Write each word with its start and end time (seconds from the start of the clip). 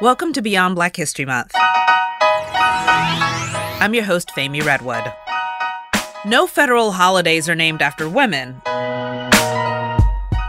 Welcome 0.00 0.32
to 0.32 0.42
Beyond 0.42 0.74
Black 0.74 0.96
History 0.96 1.24
Month. 1.24 1.52
I'm 3.80 3.94
your 3.94 4.02
host, 4.02 4.32
Femi 4.36 4.60
Redwood. 4.60 5.04
No 6.24 6.48
federal 6.48 6.90
holidays 6.90 7.48
are 7.48 7.54
named 7.54 7.80
after 7.80 8.08
women, 8.08 8.60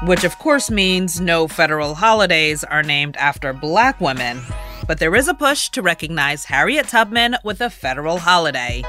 which 0.07 0.23
of 0.23 0.39
course 0.39 0.71
means 0.71 1.21
no 1.21 1.47
federal 1.47 1.93
holidays 1.93 2.63
are 2.63 2.81
named 2.81 3.17
after 3.17 3.53
black 3.53 4.01
women. 4.01 4.41
But 4.87 4.97
there 4.97 5.15
is 5.15 5.27
a 5.27 5.35
push 5.35 5.69
to 5.69 5.83
recognize 5.83 6.45
Harriet 6.45 6.87
Tubman 6.87 7.35
with 7.43 7.61
a 7.61 7.69
federal 7.69 8.17
holiday. 8.17 8.81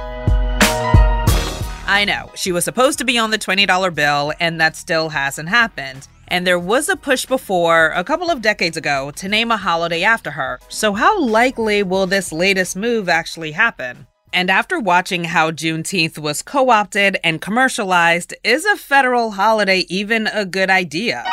I 1.88 2.04
know, 2.06 2.32
she 2.34 2.50
was 2.50 2.64
supposed 2.64 2.98
to 2.98 3.04
be 3.04 3.18
on 3.18 3.30
the 3.30 3.38
$20 3.38 3.94
bill, 3.94 4.32
and 4.40 4.58
that 4.60 4.74
still 4.74 5.10
hasn't 5.10 5.50
happened. 5.50 6.08
And 6.28 6.46
there 6.46 6.58
was 6.58 6.88
a 6.88 6.96
push 6.96 7.26
before, 7.26 7.92
a 7.94 8.04
couple 8.04 8.30
of 8.30 8.42
decades 8.42 8.76
ago, 8.76 9.10
to 9.12 9.28
name 9.28 9.50
a 9.50 9.56
holiday 9.56 10.02
after 10.02 10.32
her. 10.32 10.58
So, 10.68 10.92
how 10.94 11.20
likely 11.20 11.82
will 11.82 12.06
this 12.06 12.32
latest 12.32 12.76
move 12.76 13.08
actually 13.08 13.52
happen? 13.52 14.06
And 14.32 14.50
after 14.50 14.78
watching 14.78 15.24
how 15.24 15.50
Juneteenth 15.50 16.18
was 16.18 16.42
co 16.42 16.70
opted 16.70 17.18
and 17.22 17.40
commercialized, 17.40 18.34
is 18.44 18.64
a 18.64 18.76
federal 18.76 19.32
holiday 19.32 19.86
even 19.88 20.26
a 20.26 20.44
good 20.44 20.68
idea? 20.68 21.24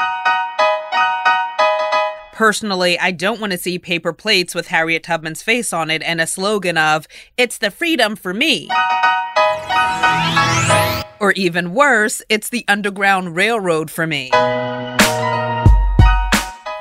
Personally, 2.34 2.98
I 2.98 3.12
don't 3.12 3.40
want 3.40 3.52
to 3.52 3.60
see 3.60 3.78
paper 3.78 4.12
plates 4.12 4.56
with 4.56 4.68
Harriet 4.68 5.04
Tubman's 5.04 5.44
face 5.44 5.72
on 5.72 5.92
it 5.92 6.02
and 6.02 6.20
a 6.20 6.28
slogan 6.28 6.78
of, 6.78 7.08
It's 7.38 7.58
the 7.58 7.70
freedom 7.70 8.16
for 8.16 8.34
me. 8.34 8.70
Or 11.24 11.32
even 11.32 11.74
worse, 11.74 12.22
it's 12.28 12.50
the 12.50 12.66
Underground 12.68 13.34
Railroad 13.34 13.90
for 13.90 14.06
me. 14.06 14.30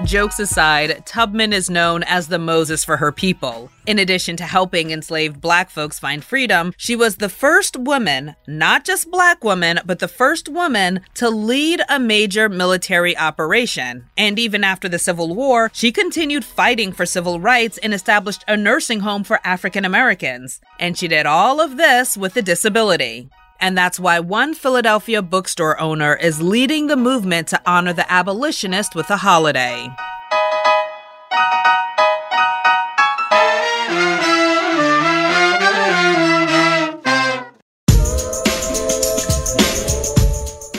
Jokes 0.05 0.41
aside, 0.41 1.07
Tubman 1.07 1.53
is 1.53 1.71
known 1.71 2.03
as 2.03 2.27
the 2.27 2.41
Moses 2.41 2.85
for 2.85 2.97
her 2.97 3.13
people. 3.13 3.71
In 3.87 4.01
addition 4.01 4.37
to 4.39 4.45
helping 4.45 4.91
enslaved 4.91 5.41
black 5.41 5.71
folks 5.71 6.01
find 6.01 6.25
freedom, 6.25 6.75
she 6.77 6.97
was 6.97 7.19
the 7.19 7.29
first 7.29 7.77
woman, 7.77 8.35
not 8.49 8.85
just 8.85 9.13
black 9.13 9.45
woman, 9.45 9.79
but 9.87 10.01
the 10.01 10.09
first 10.09 10.49
woman 10.49 11.03
to 11.15 11.31
lead 11.31 11.81
a 11.89 12.01
major 12.01 12.49
military 12.49 13.17
operation. 13.17 14.07
And 14.17 14.41
even 14.41 14.65
after 14.65 14.89
the 14.89 14.99
Civil 14.99 15.37
War, 15.37 15.71
she 15.73 15.93
continued 15.93 16.45
fighting 16.45 16.91
for 16.91 17.07
civil 17.07 17.39
rights 17.39 17.79
and 17.79 17.95
established 17.95 18.45
a 18.49 18.57
nursing 18.57 19.01
home 19.01 19.23
for 19.23 19.39
African 19.45 19.85
Americans. 19.85 20.61
And 20.81 20.99
she 20.99 21.07
did 21.07 21.27
all 21.27 21.61
of 21.61 21.77
this 21.77 22.17
with 22.17 22.37
a 22.37 22.43
disability. 22.43 23.31
And 23.63 23.79
that's 23.79 24.01
why 24.01 24.19
one 24.19 24.55
Philadelphia 24.55 25.23
bookstore 25.23 25.81
owner 25.81 26.17
is 26.17 26.43
leading 26.43 26.89
the 26.89 26.97
movement 26.97 27.47
to 27.49 27.63
honor 27.65 27.93
the 27.93 28.11
abolitionist 28.13 28.97
with 28.97 29.09
a 29.09 29.17
holiday. 29.17 29.89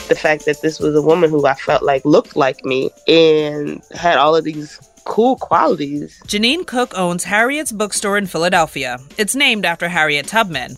the 0.06 0.20
fact 0.20 0.44
that 0.44 0.60
this 0.60 0.78
was 0.78 0.94
a 0.94 1.00
woman 1.00 1.30
who 1.30 1.44
I 1.46 1.54
felt 1.54 1.82
like 1.82 2.04
looked 2.04 2.36
like 2.36 2.62
me 2.62 2.90
and 3.08 3.82
had 3.92 4.18
all 4.18 4.36
of 4.36 4.44
these 4.44 4.78
cool 5.06 5.36
qualities. 5.36 6.22
Jeannine 6.26 6.64
Cook 6.64 6.92
owns 6.94 7.24
Harriet's 7.24 7.72
bookstore 7.72 8.18
in 8.18 8.26
Philadelphia. 8.26 8.98
It's 9.16 9.34
named 9.34 9.64
after 9.64 9.88
Harriet 9.88 10.26
Tubman. 10.26 10.76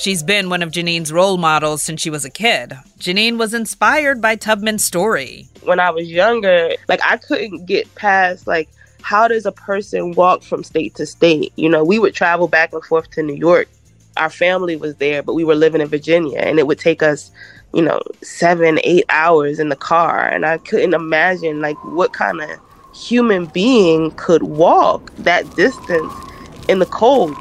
She's 0.00 0.22
been 0.22 0.48
one 0.48 0.62
of 0.62 0.70
Jeannine's 0.70 1.12
role 1.12 1.36
models 1.36 1.82
since 1.82 2.00
she 2.00 2.08
was 2.08 2.24
a 2.24 2.30
kid. 2.30 2.72
Jeannine 2.98 3.36
was 3.36 3.52
inspired 3.52 4.22
by 4.22 4.34
Tubman's 4.34 4.82
story. 4.82 5.46
When 5.60 5.78
I 5.78 5.90
was 5.90 6.08
younger, 6.08 6.70
like 6.88 7.00
I 7.04 7.18
couldn't 7.18 7.66
get 7.66 7.94
past 7.96 8.46
like 8.46 8.70
how 9.02 9.28
does 9.28 9.44
a 9.44 9.52
person 9.52 10.12
walk 10.12 10.42
from 10.42 10.64
state 10.64 10.94
to 10.94 11.04
state? 11.04 11.52
You 11.56 11.68
know, 11.68 11.84
we 11.84 11.98
would 11.98 12.14
travel 12.14 12.48
back 12.48 12.72
and 12.72 12.82
forth 12.82 13.10
to 13.10 13.22
New 13.22 13.34
York. 13.34 13.68
Our 14.16 14.30
family 14.30 14.74
was 14.74 14.94
there, 14.94 15.22
but 15.22 15.34
we 15.34 15.44
were 15.44 15.54
living 15.54 15.82
in 15.82 15.88
Virginia 15.88 16.38
and 16.38 16.58
it 16.58 16.66
would 16.66 16.78
take 16.78 17.02
us, 17.02 17.30
you 17.74 17.82
know, 17.82 18.00
7, 18.22 18.80
8 18.82 19.04
hours 19.10 19.58
in 19.58 19.68
the 19.68 19.76
car 19.76 20.26
and 20.26 20.46
I 20.46 20.56
couldn't 20.56 20.94
imagine 20.94 21.60
like 21.60 21.76
what 21.84 22.14
kind 22.14 22.40
of 22.40 22.48
human 22.94 23.44
being 23.44 24.12
could 24.12 24.44
walk 24.44 25.14
that 25.16 25.54
distance 25.56 26.14
in 26.70 26.78
the 26.78 26.86
cold. 26.86 27.36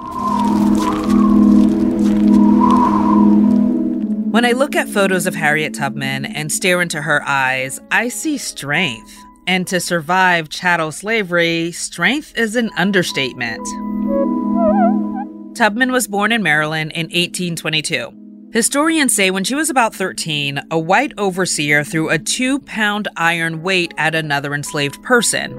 When 4.31 4.45
I 4.45 4.51
look 4.51 4.75
at 4.75 4.87
photos 4.87 5.25
of 5.25 5.33
Harriet 5.33 5.73
Tubman 5.73 6.23
and 6.23 6.51
stare 6.51 6.83
into 6.83 7.01
her 7.01 7.27
eyes, 7.27 7.79
I 7.89 8.09
see 8.09 8.37
strength. 8.37 9.11
And 9.47 9.65
to 9.65 9.79
survive 9.79 10.49
chattel 10.49 10.91
slavery, 10.91 11.71
strength 11.71 12.37
is 12.37 12.55
an 12.55 12.69
understatement. 12.77 13.65
Tubman 15.57 15.91
was 15.91 16.07
born 16.07 16.31
in 16.31 16.43
Maryland 16.43 16.91
in 16.91 17.07
1822. 17.07 18.51
Historians 18.53 19.15
say 19.15 19.31
when 19.31 19.43
she 19.43 19.55
was 19.55 19.71
about 19.71 19.95
13, 19.95 20.61
a 20.69 20.77
white 20.77 21.13
overseer 21.17 21.83
threw 21.83 22.09
a 22.09 22.19
two 22.19 22.59
pound 22.59 23.07
iron 23.17 23.63
weight 23.63 23.95
at 23.97 24.13
another 24.13 24.53
enslaved 24.53 25.01
person. 25.01 25.53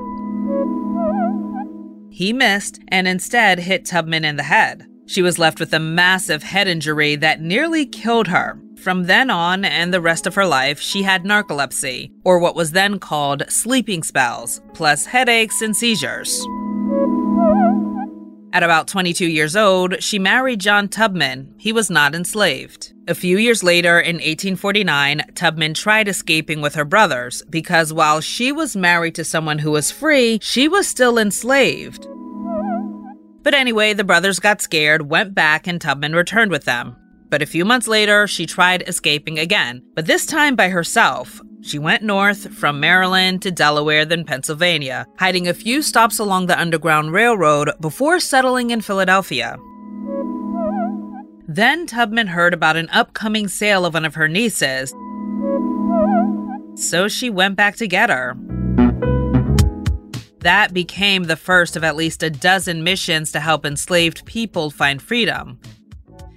He 2.12 2.32
missed 2.32 2.78
and 2.86 3.08
instead 3.08 3.58
hit 3.58 3.84
Tubman 3.84 4.24
in 4.24 4.36
the 4.36 4.44
head. 4.44 4.86
She 5.10 5.22
was 5.22 5.40
left 5.40 5.58
with 5.58 5.74
a 5.74 5.80
massive 5.80 6.44
head 6.44 6.68
injury 6.68 7.16
that 7.16 7.40
nearly 7.40 7.84
killed 7.84 8.28
her. 8.28 8.60
From 8.76 9.06
then 9.06 9.28
on 9.28 9.64
and 9.64 9.92
the 9.92 10.00
rest 10.00 10.24
of 10.24 10.36
her 10.36 10.46
life, 10.46 10.78
she 10.78 11.02
had 11.02 11.24
narcolepsy, 11.24 12.12
or 12.22 12.38
what 12.38 12.54
was 12.54 12.70
then 12.70 13.00
called 13.00 13.42
sleeping 13.48 14.04
spells, 14.04 14.62
plus 14.72 15.06
headaches 15.06 15.62
and 15.62 15.76
seizures. 15.76 16.46
At 18.52 18.62
about 18.62 18.86
22 18.86 19.26
years 19.26 19.56
old, 19.56 20.00
she 20.00 20.20
married 20.20 20.60
John 20.60 20.86
Tubman. 20.86 21.54
He 21.58 21.72
was 21.72 21.90
not 21.90 22.14
enslaved. 22.14 22.92
A 23.08 23.14
few 23.16 23.36
years 23.36 23.64
later, 23.64 23.98
in 23.98 24.18
1849, 24.18 25.22
Tubman 25.34 25.74
tried 25.74 26.06
escaping 26.06 26.60
with 26.60 26.76
her 26.76 26.84
brothers 26.84 27.42
because 27.50 27.92
while 27.92 28.20
she 28.20 28.52
was 28.52 28.76
married 28.76 29.16
to 29.16 29.24
someone 29.24 29.58
who 29.58 29.72
was 29.72 29.90
free, 29.90 30.38
she 30.40 30.68
was 30.68 30.86
still 30.86 31.18
enslaved. 31.18 32.06
But 33.42 33.54
anyway, 33.54 33.94
the 33.94 34.04
brothers 34.04 34.38
got 34.38 34.60
scared, 34.60 35.08
went 35.08 35.34
back, 35.34 35.66
and 35.66 35.80
Tubman 35.80 36.14
returned 36.14 36.50
with 36.50 36.64
them. 36.64 36.96
But 37.30 37.42
a 37.42 37.46
few 37.46 37.64
months 37.64 37.86
later, 37.86 38.26
she 38.26 38.44
tried 38.44 38.82
escaping 38.88 39.38
again, 39.38 39.82
but 39.94 40.06
this 40.06 40.26
time 40.26 40.56
by 40.56 40.68
herself. 40.68 41.40
She 41.62 41.78
went 41.78 42.02
north 42.02 42.52
from 42.54 42.80
Maryland 42.80 43.42
to 43.42 43.50
Delaware, 43.50 44.04
then 44.04 44.24
Pennsylvania, 44.24 45.06
hiding 45.18 45.46
a 45.46 45.54
few 45.54 45.82
stops 45.82 46.18
along 46.18 46.46
the 46.46 46.58
Underground 46.58 47.12
Railroad 47.12 47.70
before 47.80 48.18
settling 48.18 48.70
in 48.70 48.80
Philadelphia. 48.80 49.58
Then 51.46 51.86
Tubman 51.86 52.28
heard 52.28 52.54
about 52.54 52.76
an 52.76 52.88
upcoming 52.90 53.46
sale 53.46 53.84
of 53.84 53.94
one 53.94 54.04
of 54.04 54.14
her 54.14 54.28
nieces, 54.28 54.94
so 56.76 57.08
she 57.08 57.28
went 57.28 57.56
back 57.56 57.76
to 57.76 57.86
get 57.86 58.08
her. 58.08 58.36
That 60.40 60.72
became 60.72 61.24
the 61.24 61.36
first 61.36 61.76
of 61.76 61.84
at 61.84 61.96
least 61.96 62.22
a 62.22 62.30
dozen 62.30 62.82
missions 62.82 63.32
to 63.32 63.40
help 63.40 63.66
enslaved 63.66 64.24
people 64.24 64.70
find 64.70 65.00
freedom. 65.00 65.58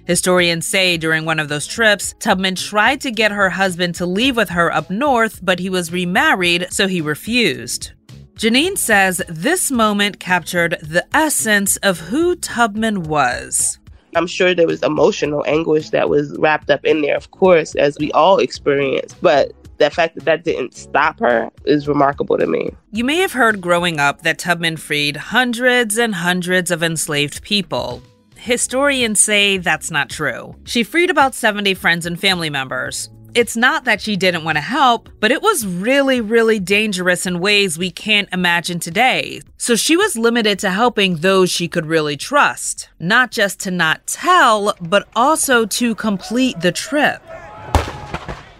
Historians 0.06 0.66
say 0.66 0.98
during 0.98 1.24
one 1.24 1.40
of 1.40 1.48
those 1.48 1.66
trips, 1.66 2.14
Tubman 2.18 2.56
tried 2.56 3.00
to 3.00 3.10
get 3.10 3.32
her 3.32 3.48
husband 3.48 3.94
to 3.94 4.06
leave 4.06 4.36
with 4.36 4.50
her 4.50 4.70
up 4.70 4.90
north, 4.90 5.40
but 5.42 5.58
he 5.58 5.70
was 5.70 5.92
remarried, 5.92 6.66
so 6.70 6.86
he 6.86 7.00
refused. 7.00 7.92
Jeannine 8.36 8.76
says 8.76 9.22
this 9.28 9.70
moment 9.70 10.20
captured 10.20 10.76
the 10.82 11.06
essence 11.16 11.76
of 11.78 12.00
who 12.00 12.36
Tubman 12.36 13.04
was. 13.04 13.78
I'm 14.16 14.26
sure 14.26 14.54
there 14.54 14.66
was 14.66 14.82
emotional 14.82 15.42
anguish 15.46 15.90
that 15.90 16.10
was 16.10 16.36
wrapped 16.38 16.68
up 16.68 16.84
in 16.84 17.00
there, 17.00 17.16
of 17.16 17.30
course, 17.30 17.74
as 17.74 17.96
we 17.98 18.12
all 18.12 18.38
experience. 18.38 19.14
But 19.22 19.52
the 19.78 19.90
fact 19.90 20.14
that 20.14 20.24
that 20.24 20.44
didn't 20.44 20.74
stop 20.74 21.18
her 21.20 21.50
is 21.64 21.88
remarkable 21.88 22.38
to 22.38 22.46
me. 22.46 22.70
You 22.92 23.04
may 23.04 23.18
have 23.18 23.32
heard 23.32 23.60
growing 23.60 23.98
up 23.98 24.22
that 24.22 24.38
Tubman 24.38 24.76
freed 24.76 25.16
hundreds 25.16 25.98
and 25.98 26.14
hundreds 26.14 26.70
of 26.70 26.82
enslaved 26.82 27.42
people. 27.42 28.02
Historians 28.36 29.20
say 29.20 29.58
that's 29.58 29.90
not 29.90 30.10
true. 30.10 30.54
She 30.64 30.84
freed 30.84 31.10
about 31.10 31.34
70 31.34 31.74
friends 31.74 32.06
and 32.06 32.20
family 32.20 32.50
members. 32.50 33.08
It's 33.34 33.56
not 33.56 33.84
that 33.84 34.00
she 34.00 34.14
didn't 34.14 34.44
want 34.44 34.58
to 34.58 34.62
help, 34.62 35.08
but 35.18 35.32
it 35.32 35.42
was 35.42 35.66
really, 35.66 36.20
really 36.20 36.60
dangerous 36.60 37.26
in 37.26 37.40
ways 37.40 37.76
we 37.76 37.90
can't 37.90 38.28
imagine 38.32 38.78
today. 38.78 39.40
So 39.56 39.74
she 39.74 39.96
was 39.96 40.16
limited 40.16 40.60
to 40.60 40.70
helping 40.70 41.16
those 41.16 41.50
she 41.50 41.66
could 41.66 41.86
really 41.86 42.16
trust, 42.16 42.90
not 43.00 43.32
just 43.32 43.58
to 43.60 43.72
not 43.72 44.06
tell, 44.06 44.76
but 44.80 45.08
also 45.16 45.66
to 45.66 45.96
complete 45.96 46.60
the 46.60 46.70
trip. 46.70 47.20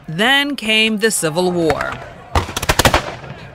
Then 0.07 0.55
came 0.55 0.99
the 0.99 1.11
Civil 1.11 1.51
War. 1.51 1.93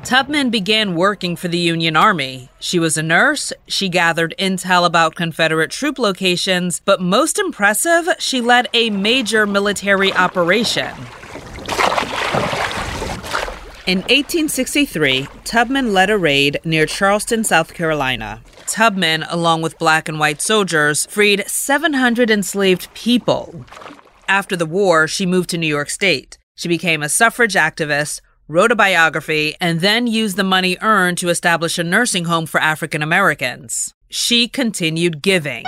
Tubman 0.04 0.50
began 0.50 0.96
working 0.96 1.36
for 1.36 1.48
the 1.48 1.60
Union 1.60 1.96
Army. 1.96 2.50
She 2.60 2.80
was 2.80 2.98
a 2.98 3.04
nurse, 3.04 3.54
she 3.68 3.90
gathered 3.90 4.34
intel 4.40 4.84
about 4.84 5.14
Confederate 5.14 5.70
troop 5.70 6.00
locations, 6.00 6.80
but 6.80 7.00
most 7.00 7.38
impressive, 7.38 8.10
she 8.18 8.42
led 8.42 8.68
a 8.74 8.90
major 8.90 9.46
military 9.46 10.12
operation. 10.12 10.96
In 13.86 14.00
1863, 14.00 15.28
Tubman 15.44 15.94
led 15.94 16.10
a 16.10 16.18
raid 16.18 16.60
near 16.64 16.88
Charleston, 16.88 17.44
South 17.44 17.76
Carolina. 17.76 18.42
Tubman, 18.66 19.24
along 19.30 19.62
with 19.62 19.78
black 19.78 20.10
and 20.10 20.20
white 20.20 20.42
soldiers, 20.42 21.06
freed 21.06 21.44
700 21.46 22.32
enslaved 22.32 22.92
people. 22.96 23.66
After 24.28 24.56
the 24.56 24.66
war, 24.66 25.08
she 25.08 25.28
moved 25.28 25.52
to 25.52 25.58
New 25.60 25.68
York 25.68 25.92
State. 25.92 26.39
She 26.60 26.68
became 26.68 27.02
a 27.02 27.08
suffrage 27.08 27.54
activist, 27.54 28.20
wrote 28.50 28.70
a 28.70 28.76
biography, 28.76 29.56
and 29.62 29.80
then 29.80 30.08
used 30.08 30.36
the 30.36 30.44
money 30.44 30.76
earned 30.82 31.18
to 31.20 31.30
establish 31.30 31.78
a 31.78 31.86
nursing 31.86 32.26
home 32.26 32.46
for 32.46 32.60
African 32.60 33.02
Americans. 33.02 33.94
She 34.10 34.50
continued 34.50 35.22
giving. 35.22 35.64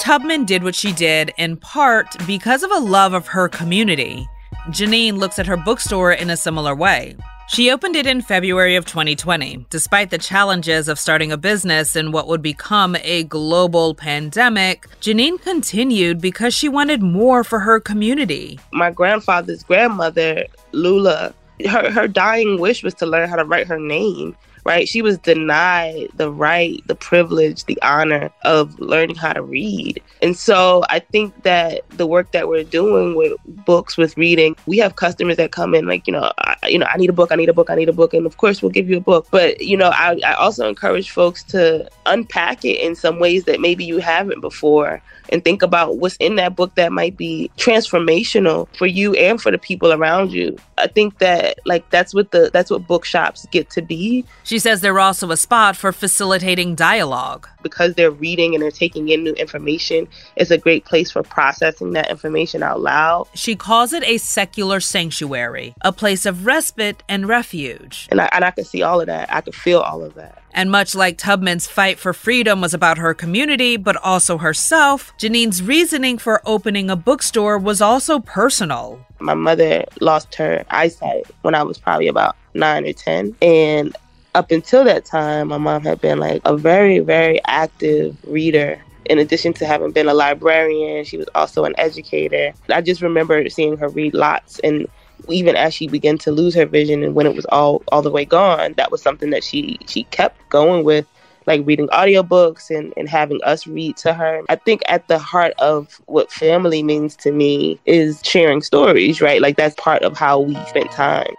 Tubman 0.00 0.46
did 0.46 0.64
what 0.64 0.74
she 0.74 0.94
did 0.94 1.30
in 1.36 1.58
part 1.58 2.06
because 2.26 2.62
of 2.62 2.70
a 2.70 2.78
love 2.78 3.12
of 3.12 3.26
her 3.26 3.50
community. 3.50 4.26
Jeannine 4.70 5.18
looks 5.18 5.38
at 5.38 5.46
her 5.46 5.58
bookstore 5.58 6.10
in 6.10 6.30
a 6.30 6.38
similar 6.38 6.74
way. 6.74 7.16
She 7.50 7.72
opened 7.72 7.96
it 7.96 8.06
in 8.06 8.22
February 8.22 8.76
of 8.76 8.86
2020, 8.86 9.66
despite 9.70 10.10
the 10.10 10.18
challenges 10.18 10.86
of 10.86 11.00
starting 11.00 11.32
a 11.32 11.36
business 11.36 11.96
in 11.96 12.12
what 12.12 12.28
would 12.28 12.42
become 12.42 12.94
a 13.02 13.24
global 13.24 13.92
pandemic. 13.92 14.86
Jeannine 15.00 15.36
continued 15.36 16.20
because 16.20 16.54
she 16.54 16.68
wanted 16.68 17.02
more 17.02 17.42
for 17.42 17.58
her 17.58 17.80
community. 17.80 18.60
My 18.72 18.92
grandfather's 18.92 19.64
grandmother, 19.64 20.44
Lula, 20.70 21.34
her, 21.68 21.90
her 21.90 22.06
dying 22.06 22.60
wish 22.60 22.84
was 22.84 22.94
to 22.94 23.06
learn 23.06 23.28
how 23.28 23.34
to 23.34 23.44
write 23.44 23.66
her 23.66 23.80
name 23.80 24.36
right? 24.64 24.88
She 24.88 25.02
was 25.02 25.18
denied 25.18 26.08
the 26.14 26.30
right, 26.30 26.82
the 26.86 26.94
privilege, 26.94 27.64
the 27.64 27.80
honor 27.82 28.30
of 28.44 28.78
learning 28.80 29.16
how 29.16 29.32
to 29.32 29.42
read. 29.42 30.02
And 30.22 30.36
so 30.36 30.84
I 30.88 30.98
think 30.98 31.42
that 31.42 31.88
the 31.90 32.06
work 32.06 32.32
that 32.32 32.48
we're 32.48 32.64
doing 32.64 33.14
with 33.14 33.32
books, 33.46 33.96
with 33.96 34.16
reading, 34.16 34.56
we 34.66 34.78
have 34.78 34.96
customers 34.96 35.36
that 35.36 35.52
come 35.52 35.74
in 35.74 35.86
like, 35.86 36.06
you 36.06 36.12
know, 36.12 36.32
I, 36.38 36.56
you 36.68 36.78
know, 36.78 36.86
I 36.92 36.96
need 36.96 37.10
a 37.10 37.14
book, 37.14 37.32
I 37.32 37.36
need 37.36 37.48
a 37.48 37.54
book, 37.54 37.70
I 37.70 37.74
need 37.74 37.88
a 37.88 37.92
book, 37.92 38.14
and 38.14 38.26
of 38.26 38.36
course 38.36 38.62
we'll 38.62 38.70
give 38.70 38.88
you 38.88 38.96
a 38.96 39.00
book. 39.00 39.26
But 39.30 39.60
you 39.60 39.76
know, 39.76 39.90
I, 39.90 40.18
I 40.24 40.34
also 40.34 40.68
encourage 40.68 41.10
folks 41.10 41.42
to 41.44 41.88
unpack 42.06 42.64
it 42.64 42.80
in 42.80 42.94
some 42.94 43.18
ways 43.18 43.44
that 43.44 43.60
maybe 43.60 43.84
you 43.84 43.98
haven't 43.98 44.40
before 44.40 45.02
and 45.30 45.42
think 45.44 45.62
about 45.62 45.98
what's 45.98 46.16
in 46.16 46.36
that 46.36 46.56
book 46.56 46.74
that 46.74 46.92
might 46.92 47.16
be 47.16 47.50
transformational 47.56 48.68
for 48.76 48.86
you 48.86 49.14
and 49.14 49.40
for 49.40 49.50
the 49.50 49.58
people 49.58 49.92
around 49.92 50.32
you. 50.32 50.56
I 50.78 50.86
think 50.86 51.18
that 51.18 51.58
like 51.64 51.88
that's 51.90 52.14
what 52.14 52.30
the 52.30 52.50
that's 52.52 52.70
what 52.70 52.86
bookshops 52.86 53.46
get 53.50 53.70
to 53.70 53.82
be. 53.82 54.24
She 54.44 54.58
says 54.58 54.80
they're 54.80 54.98
also 54.98 55.30
a 55.30 55.36
spot 55.36 55.76
for 55.76 55.92
facilitating 55.92 56.74
dialogue. 56.74 57.48
Because 57.62 57.94
they're 57.94 58.10
reading 58.10 58.54
and 58.54 58.62
they're 58.62 58.70
taking 58.70 59.10
in 59.10 59.22
new 59.22 59.34
information, 59.34 60.08
it's 60.36 60.50
a 60.50 60.56
great 60.56 60.86
place 60.86 61.10
for 61.10 61.22
processing 61.22 61.92
that 61.92 62.10
information 62.10 62.62
out 62.62 62.80
loud. 62.80 63.28
She 63.34 63.54
calls 63.54 63.92
it 63.92 64.02
a 64.04 64.16
secular 64.16 64.80
sanctuary, 64.80 65.74
a 65.82 65.92
place 65.92 66.24
of 66.24 66.46
respite 66.46 67.02
and 67.06 67.28
refuge. 67.28 68.08
And 68.10 68.20
I, 68.20 68.30
and 68.32 68.44
I 68.46 68.50
could 68.50 68.66
see 68.66 68.82
all 68.82 69.00
of 69.00 69.08
that. 69.08 69.32
I 69.32 69.42
could 69.42 69.54
feel 69.54 69.80
all 69.80 70.02
of 70.02 70.14
that. 70.14 70.39
And 70.52 70.70
much 70.70 70.94
like 70.94 71.16
Tubman's 71.16 71.66
fight 71.66 71.98
for 71.98 72.12
freedom 72.12 72.60
was 72.60 72.74
about 72.74 72.98
her 72.98 73.14
community, 73.14 73.76
but 73.76 73.96
also 73.96 74.38
herself, 74.38 75.12
Jeannine's 75.16 75.62
reasoning 75.62 76.18
for 76.18 76.42
opening 76.44 76.90
a 76.90 76.96
bookstore 76.96 77.58
was 77.58 77.80
also 77.80 78.18
personal. 78.18 79.04
My 79.20 79.34
mother 79.34 79.84
lost 80.00 80.34
her 80.36 80.64
eyesight 80.70 81.26
when 81.42 81.54
I 81.54 81.62
was 81.62 81.78
probably 81.78 82.08
about 82.08 82.36
nine 82.54 82.86
or 82.86 82.92
10. 82.92 83.36
And 83.40 83.96
up 84.34 84.50
until 84.50 84.84
that 84.84 85.04
time, 85.04 85.48
my 85.48 85.58
mom 85.58 85.82
had 85.82 86.00
been 86.00 86.18
like 86.18 86.42
a 86.44 86.56
very, 86.56 86.98
very 86.98 87.40
active 87.46 88.16
reader. 88.26 88.80
In 89.06 89.18
addition 89.18 89.52
to 89.54 89.66
having 89.66 89.90
been 89.90 90.08
a 90.08 90.14
librarian, 90.14 91.04
she 91.04 91.16
was 91.16 91.26
also 91.34 91.64
an 91.64 91.74
educator. 91.78 92.52
I 92.68 92.80
just 92.80 93.02
remember 93.02 93.48
seeing 93.48 93.76
her 93.76 93.88
read 93.88 94.14
lots 94.14 94.58
and 94.60 94.86
even 95.28 95.56
as 95.56 95.74
she 95.74 95.88
began 95.88 96.18
to 96.18 96.32
lose 96.32 96.54
her 96.54 96.66
vision 96.66 97.02
and 97.02 97.14
when 97.14 97.26
it 97.26 97.34
was 97.34 97.44
all 97.46 97.82
all 97.88 98.02
the 98.02 98.10
way 98.10 98.24
gone, 98.24 98.74
that 98.76 98.90
was 98.90 99.02
something 99.02 99.30
that 99.30 99.44
she 99.44 99.78
she 99.86 100.04
kept 100.04 100.48
going 100.48 100.84
with 100.84 101.06
like 101.46 101.62
reading 101.64 101.88
audiobooks 101.88 102.70
and, 102.70 102.92
and 102.96 103.08
having 103.08 103.40
us 103.44 103.66
read 103.66 103.96
to 103.96 104.12
her. 104.12 104.42
I 104.48 104.56
think 104.56 104.82
at 104.86 105.08
the 105.08 105.18
heart 105.18 105.52
of 105.58 106.00
what 106.06 106.30
family 106.30 106.82
means 106.82 107.16
to 107.16 107.32
me 107.32 107.80
is 107.86 108.20
sharing 108.24 108.62
stories, 108.62 109.20
right? 109.20 109.40
Like 109.40 109.56
that's 109.56 109.74
part 109.76 110.02
of 110.02 110.16
how 110.16 110.40
we 110.40 110.54
spent 110.66 110.90
time. 110.92 111.34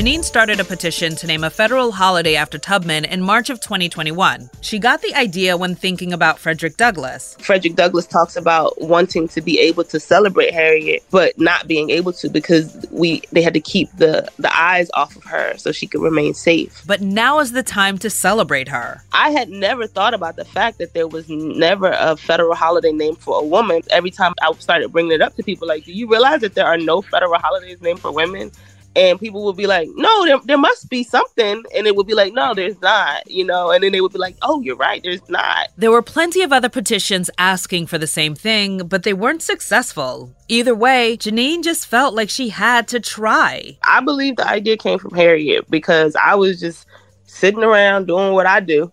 Jeannine 0.00 0.22
started 0.22 0.60
a 0.60 0.64
petition 0.64 1.14
to 1.16 1.26
name 1.26 1.44
a 1.44 1.50
federal 1.50 1.92
holiday 1.92 2.34
after 2.34 2.56
Tubman 2.56 3.04
in 3.04 3.20
March 3.20 3.50
of 3.50 3.60
2021. 3.60 4.48
She 4.62 4.78
got 4.78 5.02
the 5.02 5.14
idea 5.14 5.58
when 5.58 5.74
thinking 5.74 6.14
about 6.14 6.38
Frederick 6.38 6.78
Douglass. 6.78 7.36
Frederick 7.38 7.74
Douglass 7.74 8.06
talks 8.06 8.34
about 8.34 8.80
wanting 8.80 9.28
to 9.28 9.42
be 9.42 9.60
able 9.60 9.84
to 9.84 10.00
celebrate 10.00 10.54
Harriet, 10.54 11.04
but 11.10 11.38
not 11.38 11.68
being 11.68 11.90
able 11.90 12.14
to 12.14 12.30
because 12.30 12.86
we 12.90 13.20
they 13.30 13.42
had 13.42 13.52
to 13.52 13.60
keep 13.60 13.94
the 13.98 14.26
the 14.38 14.50
eyes 14.58 14.90
off 14.94 15.14
of 15.16 15.24
her 15.24 15.58
so 15.58 15.70
she 15.70 15.86
could 15.86 16.00
remain 16.00 16.32
safe. 16.32 16.82
But 16.86 17.02
now 17.02 17.40
is 17.40 17.52
the 17.52 17.62
time 17.62 17.98
to 17.98 18.08
celebrate 18.08 18.68
her. 18.68 19.02
I 19.12 19.32
had 19.32 19.50
never 19.50 19.86
thought 19.86 20.14
about 20.14 20.36
the 20.36 20.46
fact 20.46 20.78
that 20.78 20.94
there 20.94 21.08
was 21.08 21.28
never 21.28 21.94
a 21.98 22.16
federal 22.16 22.54
holiday 22.54 22.92
named 22.92 23.18
for 23.18 23.38
a 23.38 23.44
woman. 23.44 23.82
Every 23.90 24.10
time 24.10 24.32
I 24.40 24.50
started 24.60 24.92
bringing 24.92 25.12
it 25.12 25.20
up 25.20 25.36
to 25.36 25.42
people, 25.42 25.68
like, 25.68 25.84
do 25.84 25.92
you 25.92 26.08
realize 26.08 26.40
that 26.40 26.54
there 26.54 26.64
are 26.66 26.78
no 26.78 27.02
federal 27.02 27.38
holidays 27.38 27.82
named 27.82 28.00
for 28.00 28.10
women? 28.10 28.50
And 28.96 29.20
people 29.20 29.44
would 29.44 29.56
be 29.56 29.68
like, 29.68 29.88
"No, 29.94 30.24
there, 30.24 30.40
there 30.44 30.58
must 30.58 30.90
be 30.90 31.04
something," 31.04 31.62
and 31.76 31.86
it 31.86 31.94
would 31.94 32.08
be 32.08 32.14
like, 32.14 32.32
"No, 32.32 32.54
there's 32.54 32.80
not," 32.80 33.30
you 33.30 33.44
know, 33.44 33.70
and 33.70 33.84
then 33.84 33.92
they 33.92 34.00
would 34.00 34.12
be 34.12 34.18
like, 34.18 34.36
"Oh, 34.42 34.60
you're 34.60 34.76
right, 34.76 35.00
there's 35.02 35.28
not." 35.28 35.68
There 35.76 35.92
were 35.92 36.02
plenty 36.02 36.42
of 36.42 36.52
other 36.52 36.68
petitions 36.68 37.30
asking 37.38 37.86
for 37.86 37.98
the 37.98 38.08
same 38.08 38.34
thing, 38.34 38.88
but 38.88 39.04
they 39.04 39.12
weren't 39.12 39.42
successful. 39.42 40.32
Either 40.48 40.74
way, 40.74 41.16
Jeannine 41.16 41.62
just 41.62 41.86
felt 41.86 42.14
like 42.14 42.30
she 42.30 42.48
had 42.48 42.88
to 42.88 42.98
try. 42.98 43.78
I 43.84 44.00
believe 44.00 44.36
the 44.36 44.48
idea 44.48 44.76
came 44.76 44.98
from 44.98 45.14
Harriet 45.14 45.70
because 45.70 46.16
I 46.16 46.34
was 46.34 46.58
just 46.58 46.86
sitting 47.26 47.62
around 47.62 48.06
doing 48.06 48.32
what 48.32 48.46
I 48.46 48.58
do, 48.58 48.92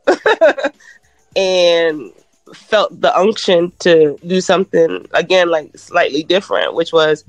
and 1.35 2.11
felt 2.53 3.01
the 3.01 3.17
unction 3.17 3.71
to 3.79 4.17
do 4.25 4.41
something 4.41 5.05
again 5.13 5.49
like 5.49 5.75
slightly 5.77 6.23
different, 6.23 6.75
which 6.75 6.93
was 6.93 7.25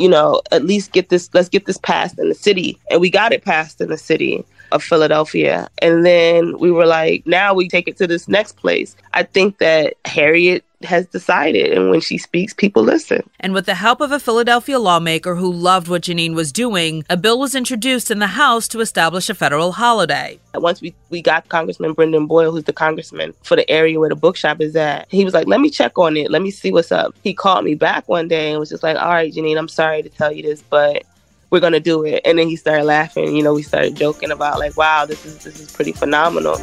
you 0.00 0.08
know, 0.08 0.40
at 0.50 0.64
least 0.64 0.92
get 0.92 1.10
this, 1.10 1.28
let's 1.34 1.48
get 1.48 1.66
this 1.66 1.78
passed 1.78 2.18
in 2.18 2.28
the 2.28 2.34
city. 2.34 2.78
And 2.90 3.00
we 3.00 3.10
got 3.10 3.32
it 3.32 3.44
passed 3.44 3.80
in 3.80 3.88
the 3.88 3.98
city 3.98 4.44
of 4.72 4.82
Philadelphia. 4.82 5.68
And 5.82 6.06
then 6.06 6.58
we 6.58 6.70
were 6.70 6.86
like, 6.86 7.26
now 7.26 7.52
we 7.52 7.68
take 7.68 7.86
it 7.86 7.96
to 7.98 8.06
this 8.06 8.26
next 8.26 8.56
place. 8.56 8.96
I 9.12 9.24
think 9.24 9.58
that 9.58 9.94
Harriet 10.04 10.64
has 10.82 11.06
decided. 11.06 11.72
And 11.72 11.90
when 11.90 12.00
she 12.00 12.18
speaks, 12.18 12.54
people 12.54 12.82
listen. 12.82 13.22
And 13.40 13.52
with 13.52 13.66
the 13.66 13.74
help 13.74 14.00
of 14.00 14.12
a 14.12 14.20
Philadelphia 14.20 14.78
lawmaker 14.78 15.34
who 15.34 15.52
loved 15.52 15.88
what 15.88 16.02
Jeannine 16.02 16.34
was 16.34 16.52
doing, 16.52 17.04
a 17.10 17.16
bill 17.16 17.38
was 17.38 17.54
introduced 17.54 18.10
in 18.10 18.18
the 18.18 18.26
House 18.26 18.66
to 18.68 18.80
establish 18.80 19.28
a 19.28 19.34
federal 19.34 19.72
holiday. 19.72 20.38
Once 20.54 20.80
we, 20.80 20.94
we 21.10 21.22
got 21.22 21.48
Congressman 21.48 21.92
Brendan 21.92 22.26
Boyle, 22.26 22.50
who's 22.50 22.64
the 22.64 22.72
congressman 22.72 23.34
for 23.42 23.56
the 23.56 23.68
area 23.70 24.00
where 24.00 24.08
the 24.08 24.16
bookshop 24.16 24.60
is 24.60 24.74
at, 24.74 25.06
he 25.10 25.24
was 25.24 25.34
like, 25.34 25.46
let 25.46 25.60
me 25.60 25.70
check 25.70 25.98
on 25.98 26.16
it. 26.16 26.30
Let 26.30 26.42
me 26.42 26.50
see 26.50 26.72
what's 26.72 26.92
up. 26.92 27.14
He 27.22 27.34
called 27.34 27.64
me 27.64 27.74
back 27.74 28.08
one 28.08 28.28
day 28.28 28.50
and 28.50 28.60
was 28.60 28.70
just 28.70 28.82
like, 28.82 28.96
all 28.96 29.10
right, 29.10 29.32
Jeannine, 29.32 29.58
I'm 29.58 29.68
sorry 29.68 30.02
to 30.02 30.08
tell 30.08 30.32
you 30.32 30.42
this, 30.42 30.62
but 30.62 31.04
we're 31.50 31.60
gonna 31.60 31.80
do 31.80 32.04
it. 32.04 32.22
And 32.24 32.38
then 32.38 32.48
he 32.48 32.56
started 32.56 32.84
laughing. 32.84 33.36
You 33.36 33.42
know, 33.42 33.54
we 33.54 33.62
started 33.62 33.96
joking 33.96 34.30
about 34.30 34.58
like, 34.58 34.76
wow, 34.76 35.04
this 35.04 35.26
is 35.26 35.42
this 35.44 35.60
is 35.60 35.70
pretty 35.70 35.92
phenomenal. 35.92 36.56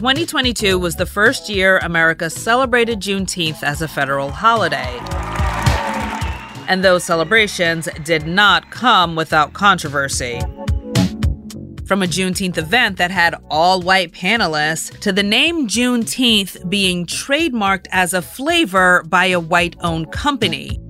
2022 0.00 0.78
was 0.78 0.96
the 0.96 1.04
first 1.04 1.50
year 1.50 1.76
America 1.80 2.30
celebrated 2.30 3.00
Juneteenth 3.00 3.62
as 3.62 3.82
a 3.82 3.86
federal 3.86 4.30
holiday. 4.30 4.98
And 6.68 6.82
those 6.82 7.04
celebrations 7.04 7.86
did 8.02 8.26
not 8.26 8.70
come 8.70 9.14
without 9.14 9.52
controversy. 9.52 10.40
From 11.84 12.02
a 12.02 12.06
Juneteenth 12.06 12.56
event 12.56 12.96
that 12.96 13.10
had 13.10 13.34
all 13.50 13.82
white 13.82 14.12
panelists 14.12 14.98
to 15.00 15.12
the 15.12 15.22
name 15.22 15.68
Juneteenth 15.68 16.70
being 16.70 17.04
trademarked 17.04 17.86
as 17.92 18.14
a 18.14 18.22
flavor 18.22 19.02
by 19.06 19.26
a 19.26 19.38
white 19.38 19.76
owned 19.80 20.12
company 20.12 20.80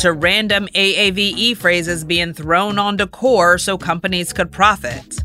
to 0.00 0.12
random 0.12 0.68
AAVE 0.74 1.56
phrases 1.56 2.04
being 2.04 2.34
thrown 2.34 2.78
on 2.78 2.98
decor 2.98 3.56
so 3.56 3.78
companies 3.78 4.34
could 4.34 4.52
profit. 4.52 5.22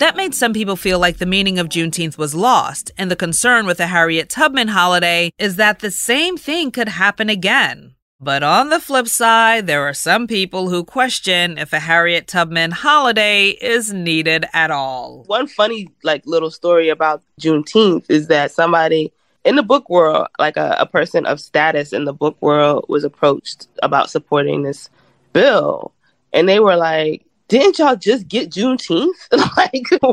That 0.00 0.16
made 0.16 0.34
some 0.34 0.54
people 0.54 0.76
feel 0.76 0.98
like 0.98 1.18
the 1.18 1.26
meaning 1.26 1.58
of 1.58 1.68
Juneteenth 1.68 2.16
was 2.16 2.34
lost, 2.34 2.90
and 2.96 3.10
the 3.10 3.16
concern 3.16 3.66
with 3.66 3.76
the 3.76 3.86
Harriet 3.86 4.30
Tubman 4.30 4.68
holiday 4.68 5.30
is 5.38 5.56
that 5.56 5.80
the 5.80 5.90
same 5.90 6.38
thing 6.38 6.70
could 6.70 6.88
happen 6.88 7.28
again. 7.28 7.96
But 8.18 8.42
on 8.42 8.70
the 8.70 8.80
flip 8.80 9.08
side, 9.08 9.66
there 9.66 9.86
are 9.86 9.92
some 9.92 10.26
people 10.26 10.70
who 10.70 10.84
question 10.84 11.58
if 11.58 11.74
a 11.74 11.80
Harriet 11.80 12.26
Tubman 12.26 12.70
holiday 12.70 13.50
is 13.50 13.92
needed 13.92 14.46
at 14.54 14.70
all. 14.70 15.24
One 15.26 15.46
funny 15.46 15.88
like 16.02 16.22
little 16.24 16.50
story 16.50 16.88
about 16.88 17.22
Juneteenth 17.38 18.06
is 18.08 18.28
that 18.28 18.52
somebody 18.52 19.12
in 19.44 19.56
the 19.56 19.62
book 19.62 19.90
world, 19.90 20.28
like 20.38 20.56
a, 20.56 20.76
a 20.78 20.86
person 20.86 21.26
of 21.26 21.40
status 21.40 21.92
in 21.92 22.06
the 22.06 22.14
book 22.14 22.38
world, 22.40 22.86
was 22.88 23.04
approached 23.04 23.68
about 23.82 24.08
supporting 24.08 24.62
this 24.62 24.88
bill. 25.34 25.92
And 26.32 26.48
they 26.48 26.58
were 26.58 26.76
like, 26.76 27.26
didn't 27.50 27.78
y'all 27.80 27.96
just 27.96 28.28
get 28.28 28.50
Juneteenth? 28.50 29.10
like, 29.56 29.90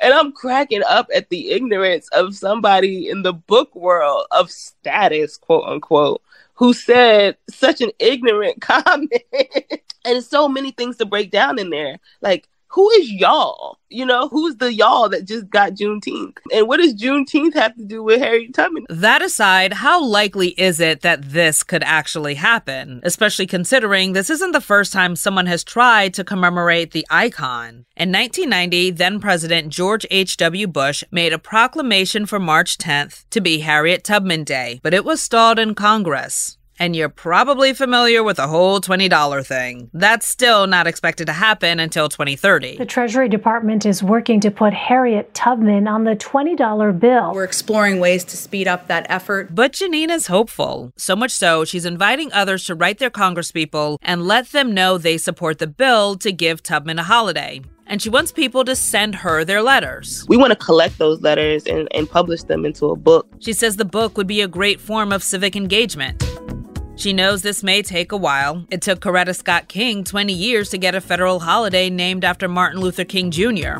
and 0.00 0.12
I'm 0.12 0.30
cracking 0.30 0.82
up 0.86 1.08
at 1.14 1.30
the 1.30 1.52
ignorance 1.52 2.06
of 2.12 2.36
somebody 2.36 3.08
in 3.08 3.22
the 3.22 3.32
book 3.32 3.74
world 3.74 4.26
of 4.30 4.50
status, 4.50 5.38
quote 5.38 5.64
unquote, 5.66 6.20
who 6.52 6.74
said 6.74 7.38
such 7.48 7.80
an 7.80 7.92
ignorant 7.98 8.60
comment. 8.60 9.10
and 10.04 10.22
so 10.22 10.48
many 10.48 10.70
things 10.70 10.98
to 10.98 11.06
break 11.06 11.30
down 11.30 11.58
in 11.58 11.70
there. 11.70 11.98
Like, 12.20 12.46
who 12.70 12.88
is 12.90 13.10
y'all? 13.10 13.78
You 13.88 14.06
know, 14.06 14.28
who's 14.28 14.56
the 14.56 14.72
y'all 14.72 15.08
that 15.08 15.24
just 15.24 15.50
got 15.50 15.72
Juneteenth? 15.72 16.36
And 16.54 16.68
what 16.68 16.76
does 16.76 16.94
Juneteenth 16.94 17.54
have 17.54 17.74
to 17.74 17.84
do 17.84 18.04
with 18.04 18.20
Harry 18.20 18.48
Tubman? 18.48 18.86
That 18.88 19.22
aside, 19.22 19.72
how 19.72 20.04
likely 20.04 20.50
is 20.50 20.78
it 20.78 21.00
that 21.00 21.32
this 21.32 21.64
could 21.64 21.82
actually 21.82 22.34
happen? 22.34 23.00
Especially 23.02 23.48
considering 23.48 24.12
this 24.12 24.30
isn't 24.30 24.52
the 24.52 24.60
first 24.60 24.92
time 24.92 25.16
someone 25.16 25.46
has 25.46 25.64
tried 25.64 26.14
to 26.14 26.24
commemorate 26.24 26.92
the 26.92 27.06
icon. 27.10 27.84
In 27.96 28.12
1990, 28.12 28.92
then 28.92 29.18
President 29.18 29.70
George 29.70 30.06
H.W. 30.08 30.68
Bush 30.68 31.02
made 31.10 31.32
a 31.32 31.38
proclamation 31.38 32.24
for 32.24 32.38
March 32.38 32.78
10th 32.78 33.24
to 33.30 33.40
be 33.40 33.60
Harriet 33.60 34.04
Tubman 34.04 34.44
Day, 34.44 34.78
but 34.84 34.94
it 34.94 35.04
was 35.04 35.20
stalled 35.20 35.58
in 35.58 35.74
Congress 35.74 36.56
and 36.80 36.96
you're 36.96 37.10
probably 37.10 37.74
familiar 37.74 38.24
with 38.24 38.38
the 38.38 38.48
whole 38.48 38.80
$20 38.80 39.46
thing. 39.46 39.90
That's 39.92 40.26
still 40.26 40.66
not 40.66 40.86
expected 40.86 41.26
to 41.26 41.32
happen 41.32 41.78
until 41.78 42.08
2030. 42.08 42.78
The 42.78 42.86
Treasury 42.86 43.28
Department 43.28 43.84
is 43.84 44.02
working 44.02 44.40
to 44.40 44.50
put 44.50 44.72
Harriet 44.72 45.32
Tubman 45.34 45.86
on 45.86 46.04
the 46.04 46.16
$20 46.16 46.98
bill. 46.98 47.32
We're 47.34 47.44
exploring 47.44 48.00
ways 48.00 48.24
to 48.24 48.36
speed 48.36 48.66
up 48.66 48.88
that 48.88 49.06
effort. 49.10 49.54
But 49.54 49.74
Jeannine's 49.74 50.26
hopeful. 50.26 50.90
So 50.96 51.14
much 51.14 51.32
so, 51.32 51.64
she's 51.66 51.84
inviting 51.84 52.32
others 52.32 52.64
to 52.64 52.74
write 52.74 52.98
their 52.98 53.10
congresspeople 53.10 53.98
and 54.00 54.26
let 54.26 54.50
them 54.52 54.72
know 54.72 54.96
they 54.96 55.18
support 55.18 55.58
the 55.58 55.66
bill 55.66 56.16
to 56.16 56.32
give 56.32 56.62
Tubman 56.62 56.98
a 56.98 57.04
holiday 57.04 57.60
and 57.86 58.00
she 58.00 58.08
wants 58.08 58.30
people 58.30 58.64
to 58.64 58.76
send 58.76 59.16
her 59.16 59.44
their 59.44 59.62
letters. 59.62 60.24
We 60.28 60.36
want 60.36 60.52
to 60.52 60.56
collect 60.56 60.96
those 60.98 61.20
letters 61.22 61.66
and, 61.66 61.88
and 61.90 62.08
publish 62.08 62.44
them 62.44 62.64
into 62.64 62.86
a 62.86 62.96
book. 62.96 63.26
She 63.40 63.52
says 63.52 63.76
the 63.76 63.84
book 63.84 64.16
would 64.16 64.28
be 64.28 64.40
a 64.40 64.48
great 64.48 64.80
form 64.80 65.12
of 65.12 65.24
civic 65.24 65.56
engagement. 65.56 66.22
She 67.00 67.14
knows 67.14 67.40
this 67.40 67.62
may 67.62 67.80
take 67.80 68.12
a 68.12 68.16
while. 68.18 68.66
It 68.70 68.82
took 68.82 69.00
Coretta 69.00 69.34
Scott 69.34 69.68
King 69.68 70.04
20 70.04 70.34
years 70.34 70.68
to 70.68 70.76
get 70.76 70.94
a 70.94 71.00
federal 71.00 71.40
holiday 71.40 71.88
named 71.88 72.26
after 72.26 72.46
Martin 72.46 72.78
Luther 72.78 73.06
King 73.06 73.30
Jr. 73.30 73.78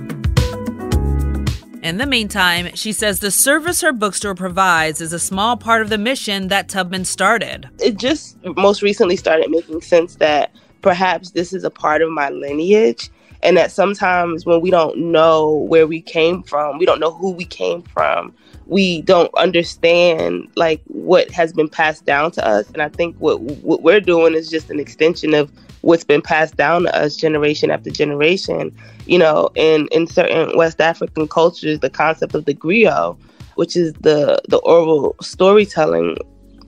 In 1.82 1.98
the 1.98 2.06
meantime, 2.08 2.74
she 2.74 2.94
says 2.94 3.20
the 3.20 3.30
service 3.30 3.82
her 3.82 3.92
bookstore 3.92 4.34
provides 4.34 5.02
is 5.02 5.12
a 5.12 5.18
small 5.18 5.58
part 5.58 5.82
of 5.82 5.90
the 5.90 5.98
mission 5.98 6.48
that 6.48 6.70
Tubman 6.70 7.04
started. 7.04 7.68
It 7.78 7.98
just 7.98 8.38
most 8.56 8.80
recently 8.80 9.16
started 9.16 9.50
making 9.50 9.82
sense 9.82 10.14
that 10.14 10.54
perhaps 10.80 11.32
this 11.32 11.52
is 11.52 11.62
a 11.62 11.70
part 11.70 12.00
of 12.00 12.08
my 12.08 12.30
lineage 12.30 13.10
and 13.42 13.54
that 13.58 13.70
sometimes 13.70 14.46
when 14.46 14.62
we 14.62 14.70
don't 14.70 14.96
know 14.96 15.66
where 15.68 15.86
we 15.86 16.00
came 16.00 16.42
from, 16.42 16.78
we 16.78 16.86
don't 16.86 17.00
know 17.00 17.12
who 17.12 17.32
we 17.32 17.44
came 17.44 17.82
from, 17.82 18.34
we 18.70 19.02
don't 19.02 19.34
understand 19.34 20.48
like 20.54 20.80
what 20.86 21.28
has 21.32 21.52
been 21.52 21.68
passed 21.68 22.06
down 22.06 22.30
to 22.30 22.46
us. 22.46 22.70
And 22.70 22.80
i 22.80 22.88
think 22.88 23.16
what 23.18 23.40
what 23.40 23.82
we're 23.82 24.00
doing 24.00 24.34
is 24.34 24.48
just 24.48 24.70
an 24.70 24.80
extension 24.80 25.34
of 25.34 25.50
what's 25.82 26.04
been 26.04 26.22
passed 26.22 26.56
down 26.56 26.84
to 26.84 26.96
us 26.96 27.16
generation 27.16 27.70
after 27.70 27.90
generation 27.90 28.74
you 29.06 29.18
know 29.18 29.50
in 29.54 29.88
in 29.92 30.06
certain 30.06 30.56
west 30.56 30.80
african 30.80 31.26
cultures 31.26 31.80
the 31.80 31.90
concept 31.90 32.34
of 32.34 32.44
the 32.44 32.54
griot 32.54 33.16
which 33.54 33.76
is 33.76 33.92
the 33.94 34.40
the 34.48 34.58
oral 34.58 35.16
storytelling 35.20 36.16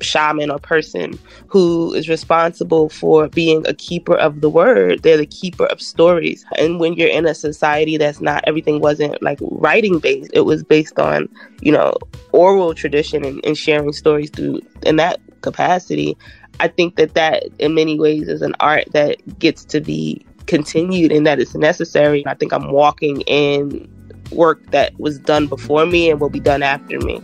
shaman 0.02 0.50
or 0.50 0.58
person 0.58 1.18
who 1.48 1.92
is 1.94 2.08
responsible 2.08 2.88
for 2.88 3.28
being 3.28 3.66
a 3.66 3.74
keeper 3.74 4.14
of 4.14 4.40
the 4.40 4.50
word. 4.50 5.02
They're 5.02 5.16
the 5.16 5.26
keeper 5.26 5.66
of 5.66 5.80
stories. 5.80 6.44
And 6.58 6.80
when 6.80 6.94
you're 6.94 7.08
in 7.08 7.26
a 7.26 7.34
society 7.34 7.96
that's 7.96 8.20
not, 8.20 8.44
everything 8.46 8.80
wasn't 8.80 9.22
like 9.22 9.38
writing 9.40 9.98
based, 9.98 10.30
it 10.34 10.42
was 10.42 10.62
based 10.62 10.98
on, 10.98 11.28
you 11.60 11.72
know, 11.72 11.94
oral 12.32 12.74
tradition 12.74 13.24
and, 13.24 13.44
and 13.44 13.56
sharing 13.56 13.92
stories 13.92 14.30
through 14.30 14.60
in 14.84 14.96
that 14.96 15.20
capacity. 15.40 16.16
I 16.60 16.68
think 16.68 16.96
that 16.96 17.14
that 17.14 17.44
in 17.58 17.74
many 17.74 17.98
ways 17.98 18.28
is 18.28 18.42
an 18.42 18.54
art 18.60 18.84
that 18.92 19.16
gets 19.38 19.64
to 19.66 19.80
be 19.80 20.24
continued 20.46 21.12
and 21.12 21.26
that 21.26 21.40
it's 21.40 21.54
necessary. 21.54 22.26
I 22.26 22.34
think 22.34 22.52
I'm 22.52 22.70
walking 22.70 23.22
in 23.22 23.88
work 24.30 24.70
that 24.70 24.98
was 24.98 25.18
done 25.18 25.46
before 25.46 25.86
me 25.86 26.10
and 26.10 26.20
will 26.20 26.30
be 26.30 26.40
done 26.40 26.62
after 26.62 26.98
me. 27.00 27.22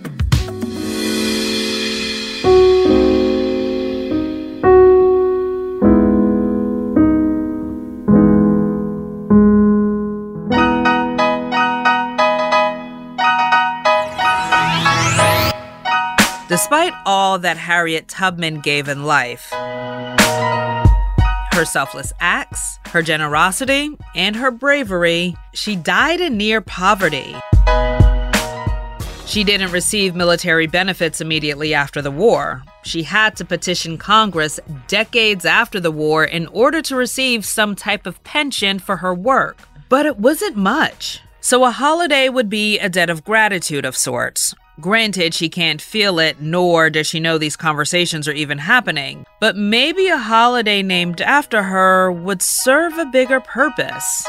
Despite 16.48 16.94
all 17.04 17.38
that 17.40 17.58
Harriet 17.58 18.08
Tubman 18.08 18.60
gave 18.60 18.88
in 18.88 19.04
life, 19.04 19.50
her 21.52 21.66
selfless 21.66 22.10
acts, 22.20 22.78
her 22.86 23.02
generosity, 23.02 23.90
and 24.14 24.34
her 24.34 24.50
bravery, 24.50 25.36
she 25.52 25.76
died 25.76 26.22
in 26.22 26.38
near 26.38 26.62
poverty. 26.62 27.36
She 29.26 29.44
didn't 29.44 29.72
receive 29.72 30.14
military 30.14 30.66
benefits 30.66 31.20
immediately 31.20 31.74
after 31.74 32.00
the 32.00 32.10
war. 32.10 32.62
She 32.82 33.02
had 33.02 33.36
to 33.36 33.44
petition 33.44 33.98
Congress 33.98 34.58
decades 34.86 35.44
after 35.44 35.78
the 35.78 35.90
war 35.90 36.24
in 36.24 36.46
order 36.46 36.80
to 36.80 36.96
receive 36.96 37.44
some 37.44 37.76
type 37.76 38.06
of 38.06 38.24
pension 38.24 38.78
for 38.78 38.96
her 38.96 39.12
work. 39.14 39.58
But 39.90 40.06
it 40.06 40.18
wasn't 40.18 40.56
much. 40.56 41.20
So 41.42 41.66
a 41.66 41.70
holiday 41.70 42.30
would 42.30 42.48
be 42.48 42.78
a 42.78 42.88
debt 42.88 43.10
of 43.10 43.22
gratitude 43.22 43.84
of 43.84 43.98
sorts. 43.98 44.54
Granted, 44.80 45.34
she 45.34 45.48
can't 45.48 45.82
feel 45.82 46.20
it, 46.20 46.40
nor 46.40 46.88
does 46.88 47.08
she 47.08 47.18
know 47.18 47.36
these 47.36 47.56
conversations 47.56 48.28
are 48.28 48.32
even 48.32 48.58
happening. 48.58 49.26
But 49.40 49.56
maybe 49.56 50.06
a 50.06 50.16
holiday 50.16 50.82
named 50.82 51.20
after 51.20 51.64
her 51.64 52.12
would 52.12 52.42
serve 52.42 52.96
a 52.96 53.06
bigger 53.06 53.40
purpose. 53.40 54.24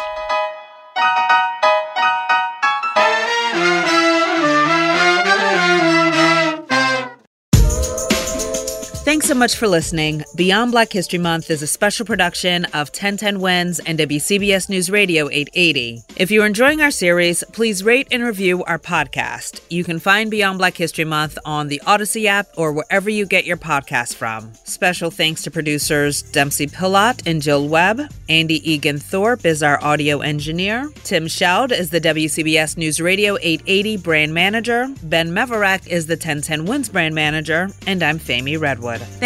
Much 9.39 9.55
for 9.55 9.69
listening. 9.69 10.21
Beyond 10.35 10.73
Black 10.73 10.91
History 10.91 11.17
Month 11.17 11.49
is 11.49 11.61
a 11.61 11.67
special 11.67 12.05
production 12.05 12.65
of 12.65 12.89
1010 12.89 13.39
Wins 13.39 13.79
and 13.79 13.97
WCBS 13.97 14.67
News 14.67 14.89
Radio 14.89 15.29
880. 15.29 16.03
If 16.17 16.29
you're 16.29 16.45
enjoying 16.45 16.81
our 16.81 16.91
series, 16.91 17.41
please 17.53 17.81
rate 17.81 18.09
and 18.11 18.21
review 18.21 18.65
our 18.65 18.77
podcast. 18.77 19.61
You 19.69 19.85
can 19.85 19.97
find 19.99 20.29
Beyond 20.29 20.57
Black 20.57 20.75
History 20.75 21.05
Month 21.05 21.37
on 21.45 21.69
the 21.69 21.81
Odyssey 21.87 22.27
app 22.27 22.47
or 22.57 22.73
wherever 22.73 23.09
you 23.09 23.25
get 23.25 23.45
your 23.45 23.55
podcast 23.55 24.15
from. 24.15 24.53
Special 24.65 25.09
thanks 25.09 25.43
to 25.43 25.51
producers 25.51 26.21
Dempsey 26.21 26.67
Pillot 26.67 27.25
and 27.25 27.41
Jill 27.41 27.69
Webb. 27.69 28.01
Andy 28.27 28.69
Egan 28.69 28.99
Thorpe 28.99 29.45
is 29.45 29.63
our 29.63 29.81
audio 29.81 30.19
engineer. 30.19 30.91
Tim 31.05 31.27
Scheld 31.27 31.71
is 31.71 31.91
the 31.91 32.01
WCBS 32.01 32.75
News 32.75 32.99
Radio 32.99 33.37
880 33.41 33.97
brand 33.97 34.33
manager. 34.33 34.93
Ben 35.03 35.29
Mevorach 35.29 35.87
is 35.87 36.07
the 36.07 36.15
1010 36.15 36.65
Wins 36.65 36.89
brand 36.89 37.15
manager. 37.15 37.69
And 37.87 38.03
I'm 38.03 38.19
Femi 38.19 38.59
Redwood. 38.59 38.99